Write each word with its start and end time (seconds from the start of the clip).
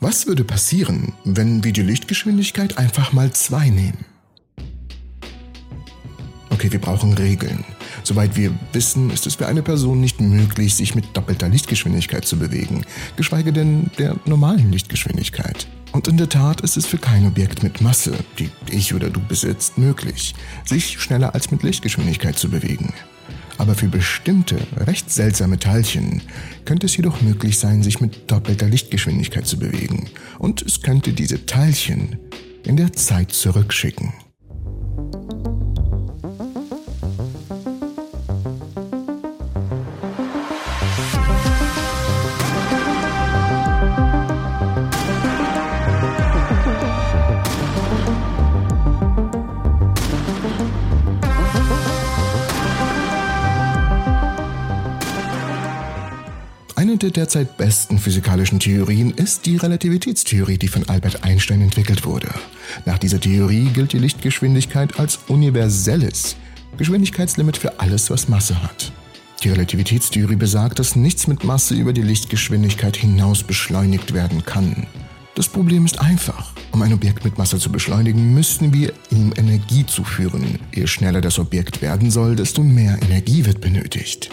Was 0.00 0.28
würde 0.28 0.44
passieren, 0.44 1.12
wenn 1.24 1.64
wir 1.64 1.72
die 1.72 1.82
Lichtgeschwindigkeit 1.82 2.78
einfach 2.78 3.12
mal 3.12 3.32
2 3.32 3.68
nehmen? 3.70 4.04
Okay, 6.50 6.70
wir 6.70 6.80
brauchen 6.80 7.14
Regeln. 7.14 7.64
Soweit 8.04 8.36
wir 8.36 8.56
wissen, 8.72 9.10
ist 9.10 9.26
es 9.26 9.34
für 9.34 9.48
eine 9.48 9.62
Person 9.62 10.00
nicht 10.00 10.20
möglich, 10.20 10.76
sich 10.76 10.94
mit 10.94 11.16
doppelter 11.16 11.48
Lichtgeschwindigkeit 11.48 12.24
zu 12.24 12.36
bewegen, 12.36 12.84
geschweige 13.16 13.52
denn 13.52 13.90
der 13.98 14.14
normalen 14.24 14.70
Lichtgeschwindigkeit. 14.70 15.66
Und 15.90 16.06
in 16.06 16.16
der 16.16 16.28
Tat 16.28 16.60
ist 16.60 16.76
es 16.76 16.86
für 16.86 16.98
kein 16.98 17.26
Objekt 17.26 17.64
mit 17.64 17.80
Masse, 17.80 18.14
die 18.38 18.50
ich 18.70 18.94
oder 18.94 19.10
du 19.10 19.20
besitzt, 19.20 19.78
möglich, 19.78 20.32
sich 20.64 21.00
schneller 21.00 21.34
als 21.34 21.50
mit 21.50 21.64
Lichtgeschwindigkeit 21.64 22.38
zu 22.38 22.48
bewegen. 22.48 22.92
Aber 23.58 23.74
für 23.74 23.88
bestimmte, 23.88 24.56
recht 24.76 25.10
seltsame 25.10 25.58
Teilchen 25.58 26.22
könnte 26.64 26.86
es 26.86 26.96
jedoch 26.96 27.20
möglich 27.20 27.58
sein, 27.58 27.82
sich 27.82 28.00
mit 28.00 28.30
doppelter 28.30 28.68
Lichtgeschwindigkeit 28.68 29.46
zu 29.46 29.58
bewegen. 29.58 30.08
Und 30.38 30.62
es 30.62 30.80
könnte 30.80 31.12
diese 31.12 31.44
Teilchen 31.44 32.16
in 32.64 32.76
der 32.76 32.92
Zeit 32.92 33.32
zurückschicken. 33.32 34.12
Eine 56.78 56.96
der 56.96 57.10
derzeit 57.10 57.56
besten 57.56 57.98
physikalischen 57.98 58.60
Theorien 58.60 59.10
ist 59.10 59.46
die 59.46 59.56
Relativitätstheorie, 59.56 60.58
die 60.58 60.68
von 60.68 60.88
Albert 60.88 61.24
Einstein 61.24 61.60
entwickelt 61.60 62.06
wurde. 62.06 62.28
Nach 62.86 62.98
dieser 62.98 63.18
Theorie 63.18 63.64
gilt 63.74 63.92
die 63.92 63.98
Lichtgeschwindigkeit 63.98 64.96
als 65.00 65.18
universelles 65.26 66.36
Geschwindigkeitslimit 66.76 67.56
für 67.56 67.80
alles, 67.80 68.10
was 68.10 68.28
Masse 68.28 68.62
hat. 68.62 68.92
Die 69.42 69.48
Relativitätstheorie 69.48 70.36
besagt, 70.36 70.78
dass 70.78 70.94
nichts 70.94 71.26
mit 71.26 71.42
Masse 71.42 71.74
über 71.74 71.92
die 71.92 72.02
Lichtgeschwindigkeit 72.02 72.96
hinaus 72.96 73.42
beschleunigt 73.42 74.14
werden 74.14 74.44
kann. 74.44 74.86
Das 75.34 75.48
Problem 75.48 75.84
ist 75.84 76.00
einfach. 76.00 76.52
Um 76.70 76.82
ein 76.82 76.92
Objekt 76.92 77.24
mit 77.24 77.38
Masse 77.38 77.58
zu 77.58 77.72
beschleunigen, 77.72 78.34
müssen 78.34 78.72
wir 78.72 78.92
ihm 79.10 79.32
Energie 79.36 79.84
zuführen. 79.84 80.60
Je 80.72 80.86
schneller 80.86 81.22
das 81.22 81.40
Objekt 81.40 81.82
werden 81.82 82.12
soll, 82.12 82.36
desto 82.36 82.62
mehr 82.62 83.02
Energie 83.02 83.44
wird 83.46 83.60
benötigt. 83.60 84.30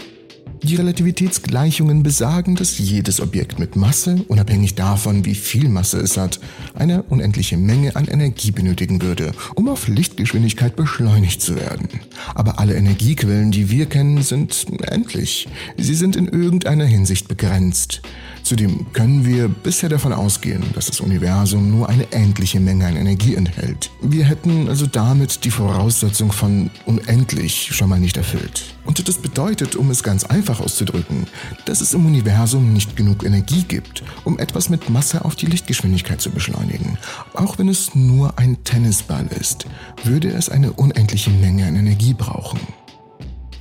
Die 0.66 0.78
Relativitätsgleichungen 0.78 2.02
besagen, 2.02 2.56
dass 2.56 2.80
jedes 2.80 3.22
Objekt 3.22 3.60
mit 3.60 3.76
Masse, 3.76 4.26
unabhängig 4.28 4.74
davon, 4.74 5.24
wie 5.24 5.36
viel 5.36 5.70
Masse 5.70 6.00
es 6.00 6.18
hat, 6.18 6.40
eine 6.74 7.04
unendliche 7.04 7.56
Menge 7.56 7.96
an 7.96 8.06
Energie 8.06 8.50
benötigen 8.50 9.04
würde, 9.04 9.34
um 9.54 9.70
auf 9.70 9.88
Lichtgeschwindigkeit 9.88 10.76
beschleunigt 10.76 11.40
zu 11.40 11.56
werden. 11.56 11.88
Aber 12.34 12.60
alle 12.60 12.76
Energiequellen, 12.76 13.52
die 13.52 13.70
wir 13.70 13.86
kennen, 13.86 14.22
sind 14.22 14.68
endlich. 14.82 15.48
Sie 15.78 15.96
sind 15.96 16.16
in 16.16 16.28
irgendeiner 16.28 16.86
Hinsicht 16.86 17.28
begrenzt. 17.28 18.02
Zudem 18.46 18.86
können 18.94 19.26
wir 19.26 19.48
bisher 19.48 19.90
davon 19.90 20.14
ausgehen, 20.14 20.64
dass 20.76 20.86
das 20.86 21.00
Universum 21.00 21.72
nur 21.72 21.90
eine 21.90 22.12
endliche 22.12 22.60
Menge 22.60 22.86
an 22.86 22.96
Energie 22.96 23.34
enthält. 23.34 23.90
Wir 24.04 24.26
hätten 24.26 24.70
also 24.70 24.86
damit 24.86 25.46
die 25.46 25.50
Voraussetzung 25.50 26.32
von 26.32 26.70
unendlich 26.86 27.72
schon 27.76 27.90
mal 27.90 28.00
nicht 28.00 28.18
erfüllt. 28.18 28.76
Und 28.86 29.08
das 29.08 29.18
bedeutet, 29.18 29.76
um 29.76 29.90
es 29.90 30.04
ganz 30.04 30.26
einfach 30.26 30.60
auszudrücken, 30.60 31.26
dass 31.66 31.82
es 31.82 31.96
im 31.96 32.06
Universum 32.06 32.72
nicht 32.72 32.96
genug 32.96 33.26
Energie 33.26 33.64
gibt, 33.68 34.04
um 34.26 34.38
etwas 34.38 34.70
mit 34.70 34.92
Masse 34.92 35.26
auf 35.26 35.36
die 35.36 35.48
Lichtgeschwindigkeit 35.48 36.22
zu 36.22 36.30
beschleunigen. 36.30 37.00
Auch 37.34 37.58
wenn 37.58 37.68
es 37.68 37.96
nur 37.96 38.38
ein 38.38 38.64
Tennisball 38.64 39.26
ist, 39.40 39.66
würde 40.04 40.30
es 40.30 40.50
eine 40.50 40.72
unendliche 40.74 41.32
Menge 41.32 41.66
an 41.66 41.76
Energie 41.76 42.05
brauchen. 42.14 42.60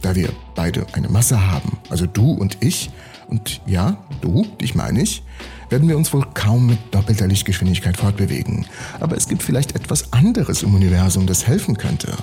Da 0.03 0.15
wir 0.15 0.31
beide 0.55 0.87
eine 0.93 1.09
Masse 1.09 1.50
haben, 1.50 1.78
also 1.88 2.06
du 2.06 2.32
und 2.32 2.59
ich, 2.60 2.91
und 3.28 3.62
ja, 3.66 3.97
du, 4.21 4.47
dich 4.60 4.75
meine 4.75 5.03
ich, 5.03 5.22
werden 5.71 5.88
wir 5.88 5.97
uns 5.97 6.12
wohl 6.12 6.27
kaum 6.34 6.66
mit 6.66 6.78
doppelter 6.91 7.27
Lichtgeschwindigkeit 7.27 7.97
fortbewegen. 7.97 8.66
Aber 9.00 9.16
es 9.16 9.28
gibt 9.28 9.43
vielleicht 9.43 9.75
etwas 9.75 10.12
anderes 10.12 10.62
im 10.62 10.75
Universum, 10.75 11.27
das 11.27 11.47
helfen 11.47 11.77
könnte. 11.78 12.16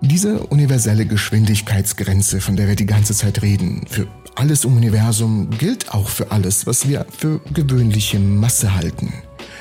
Diese 0.00 0.46
universelle 0.46 1.04
Geschwindigkeitsgrenze, 1.04 2.40
von 2.40 2.56
der 2.56 2.68
wir 2.68 2.76
die 2.76 2.86
ganze 2.86 3.14
Zeit 3.14 3.42
reden, 3.42 3.86
für 3.88 4.06
alles 4.34 4.64
im 4.64 4.76
Universum 4.76 5.50
gilt 5.50 5.92
auch 5.92 6.08
für 6.08 6.30
alles, 6.30 6.66
was 6.66 6.86
wir 6.86 7.06
für 7.10 7.40
gewöhnliche 7.52 8.18
Masse 8.18 8.74
halten. 8.74 9.12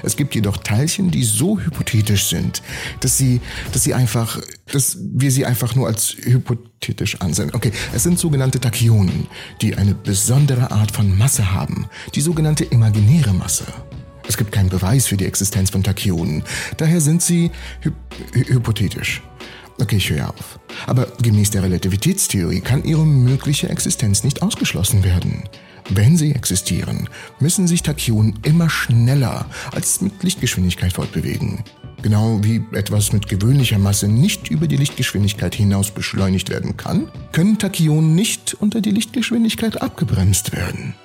Es 0.04 0.16
gibt 0.16 0.36
jedoch 0.36 0.58
Teilchen, 0.58 1.12
die 1.12 1.24
so 1.24 1.60
hypothetisch 1.60 2.26
sind, 2.26 2.62
dass 3.00 3.18
sie, 3.18 3.42
dass 3.72 3.84
sie 3.84 3.94
einfach, 3.94 4.40
dass 4.72 4.98
wir 5.02 5.32
sie 5.32 5.46
einfach 5.46 5.76
nur 5.76 5.88
als 5.88 6.16
hypothetisch 6.22 7.22
ansehen. 7.22 7.52
Okay, 7.54 7.72
es 7.94 8.04
sind 8.04 8.20
sogenannte 8.20 8.60
Tachyonen, 8.60 9.28
die 9.62 9.76
eine 9.76 9.96
besondere 9.96 10.72
Art 10.72 10.92
von 10.92 11.18
Masse 11.18 11.54
haben, 11.54 11.88
die 12.14 12.22
sogenannte 12.22 12.66
imaginäre 12.66 13.34
Masse. 13.34 13.66
Es 14.28 14.38
gibt 14.38 14.52
keinen 14.52 14.70
Beweis 14.70 15.06
für 15.08 15.18
die 15.18 15.26
Existenz 15.26 15.70
von 15.70 15.84
Tachyonen, 15.84 16.44
daher 16.78 17.00
sind 17.02 17.22
sie 17.22 17.52
hy 17.84 17.92
hypothetisch. 18.32 19.22
Okay, 19.80 19.98
ich 19.98 20.10
höre 20.10 20.30
auf. 20.30 20.60
Aber 20.88 21.08
gemäß 21.22 21.52
der 21.52 21.64
Relativitätstheorie 21.64 22.62
kann 22.62 22.86
ihre 22.86 23.06
mögliche 23.06 23.70
Existenz 23.70 24.24
nicht 24.24 24.42
ausgeschlossen 24.42 25.04
werden. 25.04 25.44
Wenn 25.90 26.18
sie 26.18 26.32
existieren, 26.34 27.10
müssen 27.40 27.68
sich 27.68 27.84
Tachyonen 27.84 28.40
immer 28.44 28.70
schneller 28.70 29.46
als 29.72 30.02
mit 30.02 30.24
Lichtgeschwindigkeit 30.24 30.94
fortbewegen. 30.94 31.64
Genau 32.02 32.44
wie 32.44 32.64
etwas 32.74 33.14
mit 33.14 33.28
gewöhnlicher 33.28 33.78
Masse 33.78 34.08
nicht 34.08 34.50
über 34.50 34.68
die 34.68 34.78
Lichtgeschwindigkeit 34.78 35.56
hinaus 35.56 35.92
beschleunigt 35.92 36.50
werden 36.50 36.76
kann, 36.76 37.10
können 37.32 37.58
Tachyonen 37.58 38.16
nicht 38.16 38.56
unter 38.60 38.82
die 38.82 38.92
Lichtgeschwindigkeit 38.92 39.82
abgebremst 39.82 40.54
werden. 40.54 40.96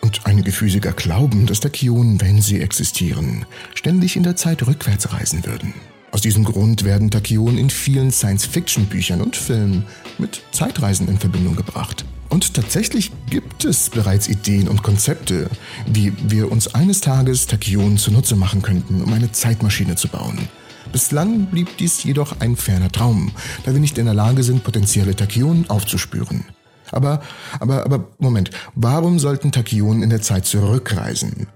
Und 0.00 0.26
einige 0.26 0.52
Physiker 0.52 0.92
glauben, 0.92 1.46
dass 1.46 1.60
Tachyonen, 1.60 2.20
wenn 2.20 2.42
sie 2.42 2.60
existieren, 2.60 3.46
ständig 3.74 4.16
in 4.16 4.22
der 4.22 4.36
Zeit 4.36 4.66
rückwärts 4.66 5.12
reisen 5.12 5.46
würden. 5.46 5.72
Aus 6.10 6.20
diesem 6.20 6.44
Grund 6.44 6.84
werden 6.84 7.10
Tachyonen 7.10 7.58
in 7.58 7.70
vielen 7.70 8.10
Science-Fiction-Büchern 8.10 9.20
und 9.20 9.36
Filmen 9.36 9.86
mit 10.18 10.42
Zeitreisen 10.52 11.08
in 11.08 11.18
Verbindung 11.18 11.56
gebracht. 11.56 12.04
Und 12.34 12.52
tatsächlich 12.52 13.12
gibt 13.30 13.64
es 13.64 13.90
bereits 13.90 14.26
Ideen 14.26 14.66
und 14.66 14.82
Konzepte, 14.82 15.48
wie 15.86 16.12
wir 16.28 16.50
uns 16.50 16.74
eines 16.74 17.00
Tages 17.00 17.46
Tachyonen 17.46 17.96
zunutze 17.96 18.34
machen 18.34 18.60
könnten, 18.60 19.04
um 19.04 19.12
eine 19.12 19.30
Zeitmaschine 19.30 19.94
zu 19.94 20.08
bauen. 20.08 20.48
Bislang 20.90 21.46
blieb 21.46 21.78
dies 21.78 22.02
jedoch 22.02 22.40
ein 22.40 22.56
ferner 22.56 22.90
Traum, 22.90 23.30
da 23.64 23.72
wir 23.72 23.78
nicht 23.78 23.98
in 23.98 24.06
der 24.06 24.14
Lage 24.14 24.42
sind, 24.42 24.64
potenzielle 24.64 25.14
Tachyonen 25.14 25.70
aufzuspüren. 25.70 26.44
Aber, 26.90 27.22
aber, 27.60 27.84
aber, 27.84 28.08
Moment, 28.18 28.50
warum 28.74 29.20
sollten 29.20 29.52
Tachyonen 29.52 30.02
in 30.02 30.10
der 30.10 30.20
Zeit 30.20 30.44
zurückreisen? 30.44 31.46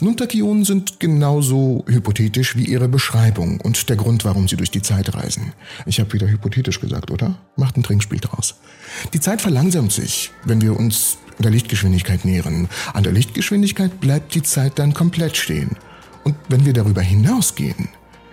Nun, 0.00 0.16
Tachyonen 0.16 0.64
sind 0.64 1.00
genauso 1.00 1.84
hypothetisch 1.88 2.54
wie 2.54 2.64
ihre 2.64 2.88
Beschreibung 2.88 3.60
und 3.60 3.88
der 3.88 3.96
Grund, 3.96 4.24
warum 4.24 4.46
sie 4.46 4.56
durch 4.56 4.70
die 4.70 4.82
Zeit 4.82 5.12
reisen. 5.14 5.52
Ich 5.86 5.98
habe 5.98 6.12
wieder 6.12 6.28
hypothetisch 6.28 6.80
gesagt, 6.80 7.10
oder? 7.10 7.38
Macht 7.56 7.76
ein 7.76 7.82
Trinkspiel 7.82 8.20
draus. 8.20 8.54
Die 9.12 9.18
Zeit 9.18 9.42
verlangsamt 9.42 9.90
sich, 9.90 10.30
wenn 10.44 10.60
wir 10.60 10.78
uns 10.78 11.18
der 11.40 11.50
Lichtgeschwindigkeit 11.50 12.24
nähern. 12.24 12.68
An 12.94 13.02
der 13.02 13.12
Lichtgeschwindigkeit 13.12 14.00
bleibt 14.00 14.34
die 14.36 14.42
Zeit 14.42 14.78
dann 14.78 14.94
komplett 14.94 15.36
stehen. 15.36 15.76
Und 16.22 16.36
wenn 16.48 16.64
wir 16.64 16.74
darüber 16.74 17.02
hinausgehen, 17.02 17.88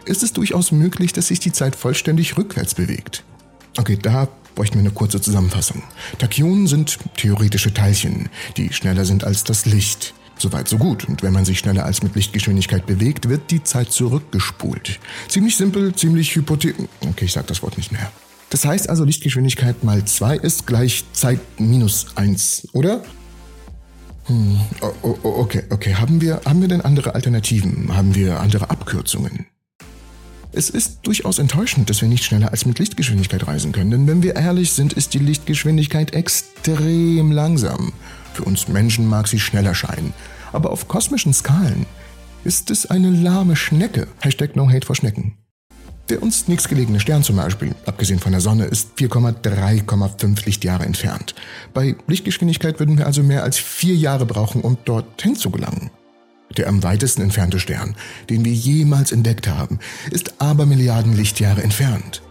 ist 0.05 0.21
es 0.21 0.33
durchaus 0.33 0.71
möglich, 0.71 1.13
dass 1.13 1.27
sich 1.27 1.39
die 1.39 1.51
Zeit 1.51 1.75
vollständig 1.75 2.37
rückwärts 2.37 2.75
bewegt. 2.75 3.23
Okay, 3.77 3.97
da 3.99 4.27
bräuchten 4.53 4.75
wir 4.75 4.81
eine 4.81 4.91
kurze 4.91 5.19
Zusammenfassung. 5.19 5.81
Tachyonen 6.19 6.67
sind 6.67 6.99
theoretische 7.17 7.73
Teilchen, 7.73 8.29
die 8.55 8.71
schneller 8.71 9.05
sind 9.05 9.23
als 9.23 9.43
das 9.43 9.65
Licht. 9.65 10.13
Soweit 10.37 10.67
so 10.67 10.77
gut. 10.77 11.07
Und 11.07 11.23
wenn 11.23 11.33
man 11.33 11.45
sich 11.45 11.59
schneller 11.59 11.85
als 11.85 12.03
mit 12.03 12.15
Lichtgeschwindigkeit 12.15 12.85
bewegt, 12.85 13.29
wird 13.29 13.51
die 13.51 13.63
Zeit 13.63 13.91
zurückgespult. 13.91 14.99
Ziemlich 15.27 15.55
simpel, 15.55 15.95
ziemlich 15.95 16.35
hypothetisch. 16.35 16.85
Okay, 17.01 17.25
ich 17.25 17.31
sag 17.31 17.47
das 17.47 17.61
Wort 17.63 17.77
nicht 17.77 17.91
mehr. 17.91 18.11
Das 18.49 18.65
heißt 18.65 18.89
also, 18.89 19.03
Lichtgeschwindigkeit 19.03 19.83
mal 19.83 20.03
2 20.05 20.37
ist 20.37 20.67
gleich 20.67 21.03
Zeit 21.13 21.39
minus 21.57 22.07
1, 22.15 22.69
oder? 22.73 23.03
Hm, 24.25 24.59
okay, 25.23 25.63
okay. 25.69 25.95
Haben 25.95 26.21
wir, 26.21 26.41
haben 26.45 26.61
wir 26.61 26.67
denn 26.67 26.81
andere 26.81 27.15
Alternativen? 27.15 27.95
Haben 27.95 28.15
wir 28.15 28.39
andere 28.39 28.69
Abkürzungen? 28.69 29.45
Es 30.51 30.69
ist 30.69 30.99
durchaus 31.03 31.37
enttäuschend, 31.37 31.89
dass 31.89 32.01
wir 32.01 32.07
nicht 32.07 32.23
schneller 32.23 32.51
als 32.51 32.65
mit 32.65 32.79
Lichtgeschwindigkeit 32.79 33.45
reisen 33.45 33.73
können, 33.73 33.91
denn 33.91 34.07
wenn 34.07 34.23
wir 34.23 34.37
ehrlich 34.37 34.71
sind, 34.71 34.93
ist 34.93 35.13
die 35.13 35.19
Lichtgeschwindigkeit 35.19 36.13
extrem 36.13 37.31
langsam. 37.31 37.91
Für 38.35 38.43
uns 38.43 38.67
Menschen 38.67 39.07
mag 39.07 39.29
sie 39.29 39.39
schneller 39.39 39.73
scheinen, 39.73 40.13
aber 40.51 40.71
auf 40.71 40.89
kosmischen 40.89 41.33
Skalen 41.33 41.85
ist 42.43 42.69
es 42.69 42.85
eine 42.85 43.09
lahme 43.09 43.55
Schnecke. 43.55 44.07
Hashtag 44.19 44.57
No 44.57 44.69
Hate 44.69 44.85
vor 44.85 44.97
Schnecken. 44.97 45.37
Der 46.09 46.21
uns 46.21 46.49
nächstgelegene 46.49 46.99
Stern 46.99 47.23
zum 47.23 47.37
Beispiel, 47.37 47.73
abgesehen 47.85 48.19
von 48.19 48.33
der 48.33 48.41
Sonne, 48.41 48.65
ist 48.65 48.89
4,3,5 48.99 50.45
Lichtjahre 50.45 50.83
entfernt. 50.83 51.33
Bei 51.73 51.95
Lichtgeschwindigkeit 52.07 52.77
würden 52.77 52.97
wir 52.97 53.05
also 53.05 53.23
mehr 53.23 53.43
als 53.43 53.57
vier 53.57 53.95
Jahre 53.95 54.25
brauchen, 54.25 54.59
um 54.59 54.77
dorthin 54.83 55.37
zu 55.37 55.49
gelangen. 55.49 55.89
Der 56.57 56.67
am 56.67 56.83
weitesten 56.83 57.21
entfernte 57.21 57.61
Stern, 57.61 57.95
den 58.29 58.43
wir 58.43 58.53
jemals 58.53 59.13
entdeckt 59.13 59.47
haben, 59.47 59.79
ist 60.11 60.41
aber 60.41 60.65
Milliarden 60.65 61.13
Lichtjahre 61.13 61.63
entfernt. 61.63 62.21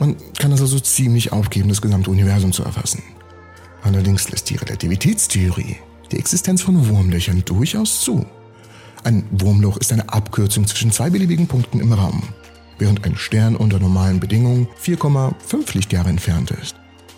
Man 0.00 0.16
kann 0.36 0.50
es 0.50 0.60
also 0.60 0.80
ziemlich 0.80 1.30
aufgeben, 1.30 1.68
das 1.68 1.80
gesamte 1.80 2.10
Universum 2.10 2.50
zu 2.50 2.64
erfassen. 2.64 3.04
Allerdings 3.84 4.30
lässt 4.30 4.50
die 4.50 4.56
Relativitätstheorie 4.56 5.76
die 6.10 6.18
Existenz 6.18 6.62
von 6.62 6.88
Wurmlöchern 6.88 7.44
durchaus 7.44 8.00
zu. 8.00 8.24
Ein 9.04 9.24
Wurmloch 9.30 9.76
ist 9.76 9.92
eine 9.92 10.08
Abkürzung 10.08 10.66
zwischen 10.66 10.90
zwei 10.90 11.10
beliebigen 11.10 11.46
Punkten 11.46 11.80
im 11.80 11.92
Raum, 11.92 12.22
während 12.78 13.04
ein 13.04 13.16
Stern 13.16 13.56
unter 13.56 13.78
normalen 13.78 14.20
Bedingungen 14.20 14.68
4,5 14.82 15.74
Lichtjahre 15.74 16.08
entfernt 16.08 16.50
ist. 16.50 16.76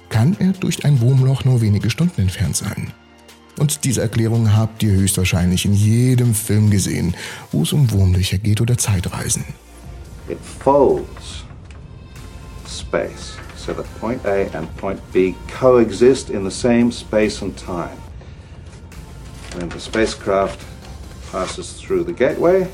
Kann 0.08 0.36
er 0.40 0.52
durch 0.52 0.84
ein 0.84 1.00
Wurmloch 1.00 1.44
nur 1.44 1.60
wenige 1.60 1.90
Stunden 1.90 2.20
entfernt 2.20 2.56
sein. 2.56 2.92
Und 3.58 3.84
diese 3.84 4.02
Erklärung 4.02 4.54
habt 4.54 4.82
ihr 4.82 4.92
höchstwahrscheinlich 4.92 5.64
in 5.64 5.74
jedem 5.74 6.34
Film 6.34 6.70
gesehen, 6.70 7.14
wo 7.52 7.62
es 7.62 7.72
um 7.72 7.90
Wurmlöcher 7.90 8.38
geht 8.38 8.60
oder 8.60 8.76
Zeitreisen. 8.76 9.44
It 10.28 10.38
folds 10.60 11.44
space 12.68 13.36
so 13.66 13.74
that 13.74 13.86
point 14.00 14.24
A 14.24 14.48
and 14.56 14.68
point 14.76 15.00
B 15.12 15.34
coexist 15.48 16.30
in 16.30 16.44
the 16.44 16.50
same 16.50 16.92
space 16.92 17.42
and 17.42 17.56
time. 17.56 17.98
When 19.56 19.68
the 19.70 19.80
spacecraft 19.80 20.60
passes 21.32 21.72
through 21.72 22.04
the 22.04 22.12
gateway, 22.12 22.68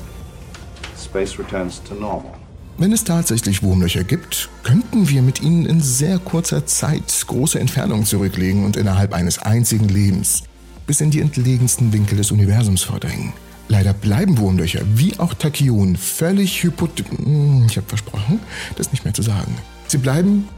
space 0.95 1.39
returns 1.39 1.81
to 1.85 1.95
normal. 1.95 2.31
Wenn 2.77 2.91
es 2.91 3.03
tatsächlich 3.03 3.61
Wurmlöcher 3.61 4.03
gibt, 4.03 4.49
könnten 4.63 5.07
wir 5.09 5.21
mit 5.21 5.41
ihnen 5.41 5.65
in 5.65 5.79
sehr 5.81 6.17
kurzer 6.19 6.65
Zeit 6.65 7.23
große 7.27 7.59
Entfernungen 7.59 8.05
zurücklegen 8.05 8.65
und 8.65 8.77
innerhalb 8.77 9.13
eines 9.13 9.39
einzigen 9.39 9.89
Lebens 9.89 10.43
bis 10.87 10.99
in 10.99 11.11
die 11.11 11.21
entlegensten 11.21 11.93
Winkel 11.93 12.17
des 12.17 12.31
Universums 12.31 12.83
vordringen. 12.83 13.33
Leider 13.67 13.93
bleiben 13.93 14.37
Wurmlöcher, 14.37 14.81
wie 14.95 15.17
auch 15.19 15.33
Tachyonen, 15.33 15.95
völlig 15.95 16.63
hypoth... 16.63 17.03
Hm, 17.09 17.65
ich 17.69 17.77
habe 17.77 17.87
versprochen, 17.87 18.39
das 18.75 18.91
nicht 18.91 19.05
mehr 19.05 19.13
zu 19.13 19.21
sagen. 19.21 19.55
Sie 19.87 19.99
bleiben, 19.99 20.49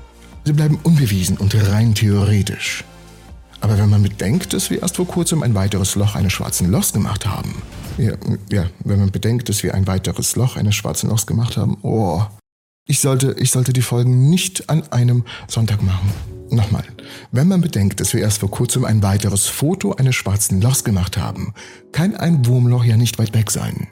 sie 0.46 0.54
bleiben 0.54 0.80
unbewiesen 0.84 1.38
und 1.38 1.56
rein 1.70 1.96
theoretisch. 1.96 2.84
Aber 3.62 3.78
wenn 3.78 3.90
man 3.90 4.04
bedenkt, 4.04 4.54
dass 4.54 4.70
wir 4.70 4.82
erst 4.82 4.98
vor 4.98 5.08
kurzem 5.08 5.42
ein 5.42 5.56
weiteres 5.56 5.96
Loch 5.96 6.16
eines 6.16 6.34
schwarzen 6.34 6.70
Lochs 6.72 6.94
gemacht 6.94 7.26
haben. 7.26 7.62
Ja, 7.98 8.14
ja, 8.52 8.66
wenn 8.84 9.00
man 9.00 9.12
bedenkt, 9.12 9.50
dass 9.50 9.64
wir 9.64 9.74
ein 9.74 9.88
weiteres 9.88 10.36
Loch 10.36 10.56
eines 10.56 10.76
schwarzen 10.76 11.10
Lochs 11.10 11.26
gemacht 11.26 11.58
haben. 11.58 11.78
Oh. 11.82 12.22
Ich 12.88 13.00
sollte, 13.00 13.36
ich 13.40 13.50
sollte 13.50 13.74
die 13.74 13.82
Folgen 13.82 14.30
nicht 14.30 14.70
an 14.70 14.84
einem 14.92 15.24
Sonntag 15.48 15.82
machen. 15.82 16.12
Nochmal, 16.52 16.84
wenn 17.32 17.48
man 17.48 17.62
bedenkt, 17.62 18.00
dass 18.00 18.14
wir 18.14 18.22
erst 18.22 18.38
vor 18.38 18.52
kurzem 18.52 18.86
ein 18.86 19.02
weiteres 19.02 19.48
Foto 19.48 19.94
eines 19.94 20.14
schwarzen 20.14 20.62
Lochs 20.62 20.84
gemacht 20.84 21.18
haben, 21.18 21.56
kann 21.92 22.16
ein 22.16 22.46
Wurmloch 22.46 22.84
ja 22.84 22.98
nicht 22.98 23.18
weit 23.18 23.34
weg 23.34 23.50
sein. 23.50 23.88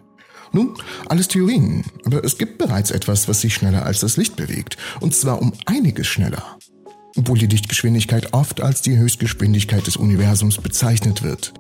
Nun, 0.53 0.75
alles 1.09 1.27
Theorien, 1.27 1.83
aber 2.05 2.23
es 2.23 2.37
gibt 2.37 2.57
bereits 2.57 2.91
etwas, 2.91 3.27
was 3.27 3.41
sich 3.41 3.53
schneller 3.53 3.85
als 3.85 3.99
das 3.99 4.17
Licht 4.17 4.35
bewegt, 4.35 4.77
und 4.99 5.13
zwar 5.13 5.41
um 5.41 5.51
einiges 5.65 6.07
schneller 6.07 6.57
obwohl 7.17 7.37
die 7.37 7.47
Lichtgeschwindigkeit 7.47 8.33
oft 8.33 8.61
als 8.61 8.81
die 8.81 8.97
Höchstgeschwindigkeit 8.97 9.85
des 9.85 9.97
Universums 9.97 10.57
bezeichnet 10.57 11.23
wird, 11.23 11.53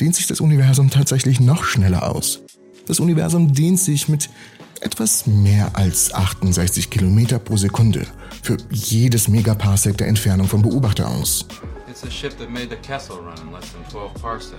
dehnt 0.00 0.16
sich 0.16 0.26
das 0.26 0.40
Universum 0.40 0.90
tatsächlich 0.90 1.40
noch 1.40 1.64
schneller 1.64 2.10
aus. 2.10 2.40
Das 2.86 3.00
Universum 3.00 3.52
dehnt 3.52 3.80
sich 3.80 4.08
mit 4.08 4.30
etwas 4.80 5.26
mehr 5.26 5.70
als 5.74 6.12
68 6.12 6.90
Kilometer 6.90 7.38
pro 7.38 7.56
Sekunde 7.56 8.06
für 8.42 8.56
jedes 8.70 9.28
Megaparsec 9.28 9.96
der 9.96 10.08
Entfernung 10.08 10.48
vom 10.48 10.62
Beobachter 10.62 11.08
aus. 11.08 11.46
It's 11.88 12.02
a 12.02 12.10
ship 12.10 12.36
that 12.38 12.50
made 12.50 12.68
the 12.70 12.76
Kessel 12.76 13.16
run 13.16 13.38
in 13.46 13.52
less 13.52 13.70
than 13.72 13.88
12 13.88 14.14
parsecs. 14.20 14.58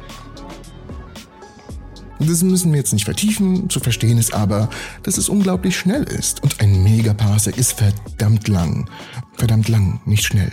Das 2.27 2.43
müssen 2.43 2.71
wir 2.71 2.79
jetzt 2.79 2.93
nicht 2.93 3.05
vertiefen, 3.05 3.69
zu 3.69 3.79
verstehen 3.79 4.17
ist 4.17 4.33
aber, 4.33 4.69
dass 5.03 5.17
es 5.17 5.29
unglaublich 5.29 5.77
schnell 5.77 6.03
ist. 6.03 6.41
Und 6.43 6.59
ein 6.59 6.83
Megaparsec 6.83 7.57
ist 7.57 7.73
verdammt 7.73 8.47
lang. 8.47 8.89
Verdammt 9.33 9.67
lang, 9.67 9.99
nicht 10.05 10.23
schnell. 10.23 10.51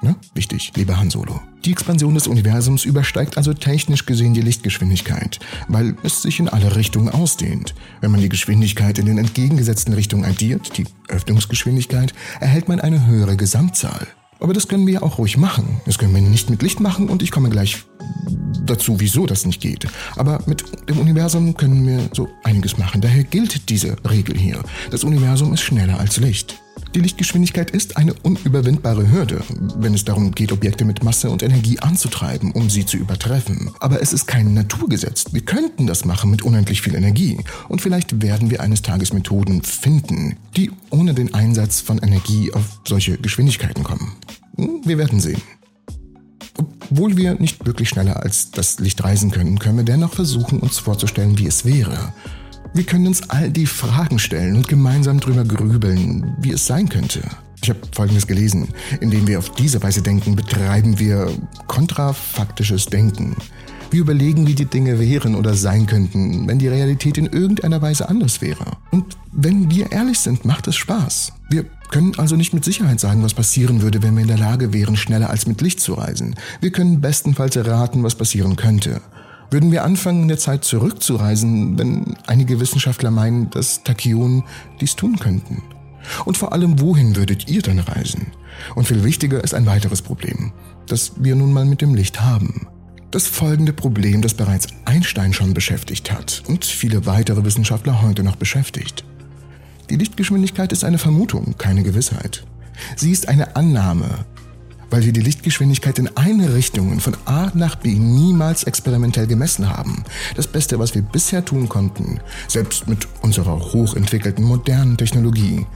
Ne? 0.00 0.16
Wichtig, 0.34 0.72
lieber 0.74 0.96
Han 0.96 1.10
Solo. 1.10 1.40
Die 1.64 1.70
Expansion 1.70 2.14
des 2.14 2.26
Universums 2.26 2.84
übersteigt 2.84 3.36
also 3.36 3.54
technisch 3.54 4.04
gesehen 4.04 4.34
die 4.34 4.40
Lichtgeschwindigkeit, 4.40 5.38
weil 5.68 5.94
es 6.02 6.22
sich 6.22 6.40
in 6.40 6.48
alle 6.48 6.74
Richtungen 6.74 7.08
ausdehnt. 7.08 7.74
Wenn 8.00 8.10
man 8.10 8.20
die 8.20 8.28
Geschwindigkeit 8.28 8.98
in 8.98 9.06
den 9.06 9.18
entgegengesetzten 9.18 9.94
Richtungen 9.94 10.24
addiert, 10.24 10.76
die 10.76 10.86
Öffnungsgeschwindigkeit, 11.06 12.14
erhält 12.40 12.68
man 12.68 12.80
eine 12.80 13.06
höhere 13.06 13.36
Gesamtzahl. 13.36 14.08
Aber 14.42 14.52
das 14.52 14.66
können 14.66 14.86
wir 14.86 15.04
auch 15.04 15.18
ruhig 15.18 15.36
machen. 15.36 15.80
Das 15.86 15.98
können 15.98 16.14
wir 16.14 16.20
nicht 16.20 16.50
mit 16.50 16.62
Licht 16.62 16.80
machen 16.80 17.08
und 17.08 17.22
ich 17.22 17.30
komme 17.30 17.48
gleich 17.48 17.84
dazu, 18.66 18.98
wieso 18.98 19.24
das 19.26 19.46
nicht 19.46 19.60
geht. 19.60 19.86
Aber 20.16 20.42
mit 20.46 20.64
dem 20.88 20.98
Universum 20.98 21.56
können 21.56 21.86
wir 21.86 22.00
so 22.12 22.28
einiges 22.42 22.76
machen. 22.76 23.00
Daher 23.00 23.22
gilt 23.22 23.68
diese 23.68 23.96
Regel 24.08 24.36
hier. 24.36 24.60
Das 24.90 25.04
Universum 25.04 25.54
ist 25.54 25.62
schneller 25.62 25.98
als 26.00 26.16
Licht. 26.16 26.60
Die 26.94 27.00
Lichtgeschwindigkeit 27.00 27.70
ist 27.70 27.96
eine 27.96 28.12
unüberwindbare 28.12 29.10
Hürde, 29.10 29.42
wenn 29.76 29.94
es 29.94 30.04
darum 30.04 30.32
geht, 30.32 30.52
Objekte 30.52 30.84
mit 30.84 31.02
Masse 31.02 31.30
und 31.30 31.42
Energie 31.42 31.78
anzutreiben, 31.78 32.52
um 32.52 32.68
sie 32.68 32.84
zu 32.84 32.98
übertreffen. 32.98 33.70
Aber 33.80 34.02
es 34.02 34.12
ist 34.12 34.26
kein 34.26 34.52
Naturgesetz. 34.52 35.32
Wir 35.32 35.40
könnten 35.40 35.86
das 35.86 36.04
machen 36.04 36.30
mit 36.30 36.42
unendlich 36.42 36.82
viel 36.82 36.94
Energie. 36.94 37.38
Und 37.70 37.80
vielleicht 37.80 38.20
werden 38.20 38.50
wir 38.50 38.60
eines 38.60 38.82
Tages 38.82 39.14
Methoden 39.14 39.62
finden, 39.62 40.36
die 40.54 40.70
ohne 40.90 41.14
den 41.14 41.32
Einsatz 41.32 41.80
von 41.80 41.96
Energie 41.98 42.52
auf 42.52 42.80
solche 42.86 43.16
Geschwindigkeiten 43.16 43.84
kommen. 43.84 44.12
Hm, 44.56 44.82
wir 44.84 44.98
werden 44.98 45.18
sehen. 45.18 45.40
Obwohl 46.58 47.16
wir 47.16 47.36
nicht 47.36 47.64
wirklich 47.64 47.88
schneller 47.88 48.22
als 48.22 48.50
das 48.50 48.78
Licht 48.80 49.02
reisen 49.02 49.30
können, 49.30 49.58
können 49.58 49.78
wir 49.78 49.84
dennoch 49.84 50.12
versuchen, 50.12 50.60
uns 50.60 50.78
vorzustellen, 50.78 51.38
wie 51.38 51.46
es 51.46 51.64
wäre. 51.64 52.12
Wir 52.74 52.84
können 52.84 53.06
uns 53.06 53.28
all 53.28 53.50
die 53.50 53.66
Fragen 53.66 54.18
stellen 54.18 54.56
und 54.56 54.66
gemeinsam 54.66 55.20
drüber 55.20 55.44
grübeln, 55.44 56.34
wie 56.40 56.52
es 56.52 56.66
sein 56.66 56.88
könnte. 56.88 57.20
Ich 57.62 57.68
habe 57.68 57.80
Folgendes 57.92 58.26
gelesen. 58.26 58.68
Indem 59.00 59.26
wir 59.26 59.38
auf 59.38 59.50
diese 59.50 59.82
Weise 59.82 60.00
denken, 60.00 60.36
betreiben 60.36 60.98
wir 60.98 61.30
kontrafaktisches 61.66 62.86
Denken. 62.86 63.36
Wir 63.90 64.00
überlegen, 64.00 64.46
wie 64.46 64.54
die 64.54 64.64
Dinge 64.64 64.98
wären 64.98 65.34
oder 65.34 65.52
sein 65.52 65.84
könnten, 65.84 66.48
wenn 66.48 66.58
die 66.58 66.68
Realität 66.68 67.18
in 67.18 67.26
irgendeiner 67.26 67.82
Weise 67.82 68.08
anders 68.08 68.40
wäre. 68.40 68.64
Und 68.90 69.18
wenn 69.32 69.70
wir 69.70 69.92
ehrlich 69.92 70.18
sind, 70.18 70.46
macht 70.46 70.66
es 70.66 70.76
Spaß. 70.76 71.34
Wir 71.50 71.66
können 71.90 72.18
also 72.18 72.36
nicht 72.36 72.54
mit 72.54 72.64
Sicherheit 72.64 73.00
sagen, 73.00 73.22
was 73.22 73.34
passieren 73.34 73.82
würde, 73.82 74.02
wenn 74.02 74.14
wir 74.14 74.22
in 74.22 74.28
der 74.28 74.38
Lage 74.38 74.72
wären, 74.72 74.96
schneller 74.96 75.28
als 75.28 75.46
mit 75.46 75.60
Licht 75.60 75.78
zu 75.78 75.92
reisen. 75.92 76.36
Wir 76.62 76.72
können 76.72 77.02
bestenfalls 77.02 77.54
erraten, 77.54 78.02
was 78.02 78.14
passieren 78.14 78.56
könnte. 78.56 79.02
Würden 79.52 79.70
wir 79.70 79.84
anfangen, 79.84 80.22
in 80.22 80.28
der 80.28 80.38
Zeit 80.38 80.64
zurückzureisen, 80.64 81.78
wenn 81.78 82.16
einige 82.26 82.58
Wissenschaftler 82.58 83.10
meinen, 83.10 83.50
dass 83.50 83.84
Tachyonen 83.84 84.44
dies 84.80 84.96
tun 84.96 85.18
könnten? 85.18 85.62
Und 86.24 86.38
vor 86.38 86.54
allem, 86.54 86.80
wohin 86.80 87.16
würdet 87.16 87.50
ihr 87.50 87.60
dann 87.60 87.78
reisen? 87.78 88.28
Und 88.74 88.88
viel 88.88 89.04
wichtiger 89.04 89.44
ist 89.44 89.52
ein 89.52 89.66
weiteres 89.66 90.00
Problem, 90.00 90.52
das 90.86 91.12
wir 91.18 91.36
nun 91.36 91.52
mal 91.52 91.66
mit 91.66 91.82
dem 91.82 91.94
Licht 91.94 92.22
haben. 92.22 92.66
Das 93.10 93.26
folgende 93.26 93.74
Problem, 93.74 94.22
das 94.22 94.32
bereits 94.32 94.68
Einstein 94.86 95.34
schon 95.34 95.52
beschäftigt 95.52 96.10
hat 96.10 96.42
und 96.48 96.64
viele 96.64 97.04
weitere 97.04 97.44
Wissenschaftler 97.44 98.00
heute 98.00 98.22
noch 98.22 98.36
beschäftigt. 98.36 99.04
Die 99.90 99.96
Lichtgeschwindigkeit 99.96 100.72
ist 100.72 100.82
eine 100.82 100.96
Vermutung, 100.96 101.56
keine 101.58 101.82
Gewissheit. 101.82 102.46
Sie 102.96 103.10
ist 103.10 103.28
eine 103.28 103.54
Annahme, 103.54 104.24
weil 104.92 105.04
wir 105.04 105.12
die 105.12 105.20
Lichtgeschwindigkeit 105.20 105.98
in 105.98 106.16
eine 106.16 106.54
Richtung 106.54 107.00
von 107.00 107.16
A 107.24 107.50
nach 107.54 107.76
B 107.76 107.94
niemals 107.94 108.64
experimentell 108.64 109.26
gemessen 109.26 109.70
haben. 109.70 110.04
Das 110.36 110.46
Beste, 110.46 110.78
was 110.78 110.94
wir 110.94 111.02
bisher 111.02 111.44
tun 111.44 111.68
konnten, 111.68 112.20
selbst 112.46 112.86
mit 112.88 113.08
unserer 113.22 113.58
hochentwickelten 113.58 114.44
modernen 114.44 114.98
Technologie, 114.98 115.66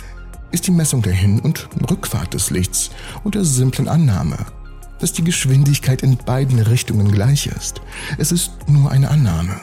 ist 0.52 0.66
die 0.66 0.70
Messung 0.70 1.00
der 1.00 1.14
Hin- 1.14 1.40
und 1.40 1.68
Rückfahrt 1.90 2.35
des 2.35 2.50
Lichts 2.50 2.90
und 3.25 3.35
der 3.35 3.44
simplen 3.44 3.88
Annahme, 3.88 4.37
dass 5.00 5.12
die 5.12 5.25
Geschwindigkeit 5.25 6.02
in 6.02 6.18
beiden 6.18 6.58
Richtungen 6.58 7.11
gleich 7.11 7.46
ist. 7.46 7.80
Es 8.18 8.32
ist 8.32 8.52
nur 8.68 8.90
eine 8.90 9.11
Annahme. 9.11 9.56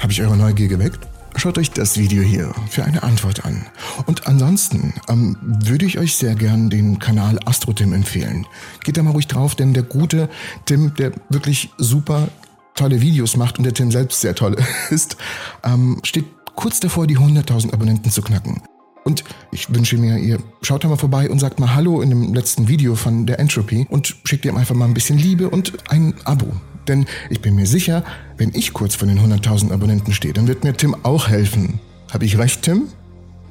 Habe 0.00 0.12
ich 0.12 0.20
eure 0.22 0.36
Neugier 0.36 0.68
geweckt? 0.68 1.11
Schaut 1.36 1.58
euch 1.58 1.70
das 1.70 1.98
Video 1.98 2.22
hier 2.22 2.52
für 2.68 2.84
eine 2.84 3.02
Antwort 3.02 3.44
an. 3.44 3.66
Und 4.06 4.26
ansonsten 4.26 4.94
ähm, 5.08 5.36
würde 5.40 5.86
ich 5.86 5.98
euch 5.98 6.14
sehr 6.16 6.34
gern 6.34 6.70
den 6.70 6.98
Kanal 6.98 7.38
AstroTim 7.44 7.92
empfehlen. 7.92 8.46
Geht 8.84 8.96
da 8.96 9.02
mal 9.02 9.10
ruhig 9.12 9.26
drauf, 9.26 9.54
denn 9.54 9.72
der 9.72 9.82
gute 9.82 10.28
Tim, 10.66 10.94
der 10.94 11.12
wirklich 11.30 11.70
super 11.78 12.28
tolle 12.74 13.00
Videos 13.00 13.36
macht 13.36 13.58
und 13.58 13.64
der 13.64 13.74
Tim 13.74 13.90
selbst 13.90 14.20
sehr 14.20 14.34
toll 14.34 14.56
ist, 14.90 15.16
ähm, 15.64 16.00
steht 16.04 16.26
kurz 16.54 16.80
davor, 16.80 17.06
die 17.06 17.18
100.000 17.18 17.72
Abonnenten 17.72 18.10
zu 18.10 18.22
knacken. 18.22 18.62
Und 19.04 19.24
ich 19.50 19.72
wünsche 19.74 19.98
mir, 19.98 20.18
ihr 20.18 20.38
schaut 20.60 20.84
da 20.84 20.88
mal 20.88 20.96
vorbei 20.96 21.28
und 21.28 21.40
sagt 21.40 21.58
mal 21.58 21.74
Hallo 21.74 22.02
in 22.02 22.10
dem 22.10 22.34
letzten 22.34 22.68
Video 22.68 22.94
von 22.94 23.26
der 23.26 23.40
Entropy 23.40 23.86
und 23.90 24.16
schickt 24.24 24.44
ihm 24.44 24.56
einfach 24.56 24.76
mal 24.76 24.84
ein 24.84 24.94
bisschen 24.94 25.18
Liebe 25.18 25.50
und 25.50 25.72
ein 25.90 26.14
Abo. 26.24 26.52
Denn 26.88 27.06
ich 27.30 27.40
bin 27.40 27.54
mir 27.54 27.66
sicher, 27.66 28.04
wenn 28.36 28.50
ich 28.54 28.72
kurz 28.72 28.94
vor 28.94 29.06
den 29.06 29.18
100.000 29.18 29.72
Abonnenten 29.72 30.12
stehe, 30.12 30.34
dann 30.34 30.48
wird 30.48 30.64
mir 30.64 30.74
Tim 30.74 30.96
auch 31.02 31.28
helfen. 31.28 31.80
Habe 32.12 32.24
ich 32.24 32.38
recht, 32.38 32.62
Tim? 32.62 32.88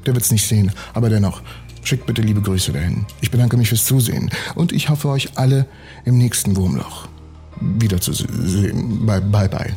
Der 0.05 0.13
wird's 0.15 0.31
nicht 0.31 0.47
sehen, 0.47 0.71
aber 0.93 1.09
dennoch, 1.09 1.41
schickt 1.83 2.05
bitte 2.05 2.21
liebe 2.21 2.41
Grüße 2.41 2.71
dahin. 2.71 3.05
Ich 3.21 3.31
bedanke 3.31 3.57
mich 3.57 3.69
fürs 3.69 3.85
Zusehen 3.85 4.29
und 4.55 4.71
ich 4.71 4.89
hoffe 4.89 5.09
euch 5.09 5.29
alle 5.35 5.65
im 6.05 6.17
nächsten 6.17 6.55
Wurmloch 6.55 7.07
wiederzusehen. 7.59 9.05
Bye 9.05 9.21
bye. 9.21 9.47
bye. 9.47 9.69